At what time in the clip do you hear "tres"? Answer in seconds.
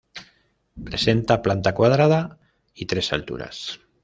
2.87-3.13